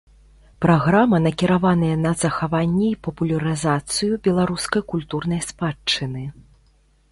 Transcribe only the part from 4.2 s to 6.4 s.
беларускай культурнай спадчыны.